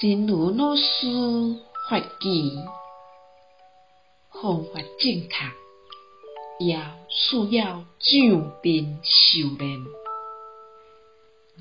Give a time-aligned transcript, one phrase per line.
[0.00, 0.82] 真如老师
[1.88, 2.06] 发起，
[4.32, 5.44] 方法正确，
[6.58, 6.76] 也
[7.08, 9.78] 需要上阵修炼。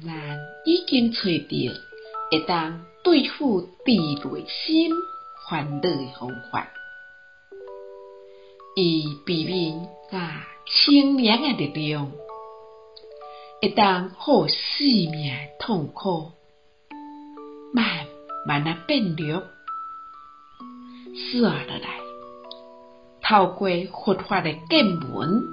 [0.04, 1.74] 咱已经找到
[2.32, 4.90] 会当对付地内心
[5.50, 6.68] 烦恼的方法，
[8.76, 12.12] 以避免甲清凉的力量，
[13.62, 14.56] 会当好生
[15.12, 16.32] 命痛苦
[17.74, 18.01] 慢
[18.46, 19.44] 慢慢变弱，
[21.16, 22.00] 煞落来，
[23.22, 25.44] 透过佛法的见闻，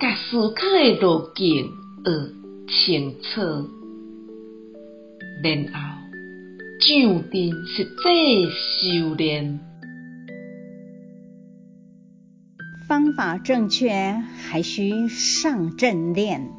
[0.00, 1.70] 甲思考的路径
[2.04, 2.10] 学
[2.66, 3.40] 清楚，
[5.42, 5.78] 然后
[6.80, 9.60] 上阵实际修炼。
[12.88, 13.90] 方法正确，
[14.48, 16.50] 还需上阵练。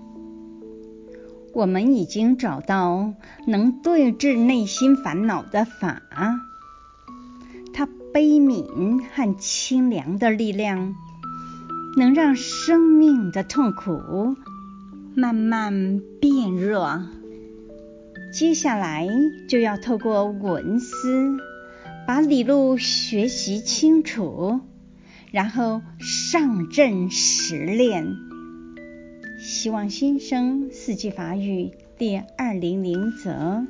[1.56, 3.14] 我们已经找到
[3.48, 6.02] 能对治内心烦恼的法，
[7.74, 10.94] 它悲悯和清凉的力量，
[11.98, 14.36] 能让生命的痛苦
[15.16, 17.06] 慢慢变弱。
[18.34, 19.08] 接下来
[19.48, 21.38] 就要透过闻思，
[22.06, 24.60] 把理路学习清楚，
[25.32, 28.18] 然后上阵实练。
[29.46, 33.64] 希望新生四季法语第二零零则。